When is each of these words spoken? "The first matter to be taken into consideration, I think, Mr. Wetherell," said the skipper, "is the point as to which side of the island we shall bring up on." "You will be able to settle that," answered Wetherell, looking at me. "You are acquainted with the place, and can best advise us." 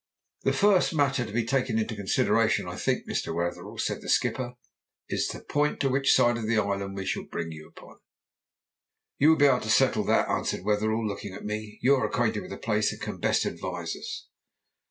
"The 0.41 0.51
first 0.53 0.95
matter 0.95 1.23
to 1.23 1.31
be 1.31 1.45
taken 1.45 1.77
into 1.77 1.95
consideration, 1.95 2.67
I 2.67 2.75
think, 2.75 3.07
Mr. 3.07 3.35
Wetherell," 3.35 3.77
said 3.77 4.01
the 4.01 4.09
skipper, 4.09 4.55
"is 5.07 5.27
the 5.27 5.41
point 5.41 5.73
as 5.75 5.79
to 5.81 5.89
which 5.89 6.15
side 6.15 6.37
of 6.39 6.47
the 6.47 6.57
island 6.57 6.95
we 6.95 7.05
shall 7.05 7.25
bring 7.25 7.49
up 7.67 7.83
on." 7.83 7.97
"You 9.19 9.29
will 9.29 9.35
be 9.35 9.45
able 9.45 9.59
to 9.59 9.69
settle 9.69 10.03
that," 10.05 10.27
answered 10.27 10.65
Wetherell, 10.65 11.07
looking 11.07 11.35
at 11.35 11.45
me. 11.45 11.77
"You 11.83 11.97
are 11.97 12.07
acquainted 12.07 12.41
with 12.41 12.49
the 12.49 12.57
place, 12.57 12.91
and 12.91 12.99
can 12.99 13.19
best 13.19 13.45
advise 13.45 13.95
us." 13.95 14.25